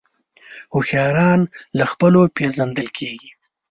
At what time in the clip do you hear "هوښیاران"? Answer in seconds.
0.73-1.39